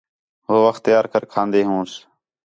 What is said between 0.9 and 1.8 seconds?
کر کھان٘دے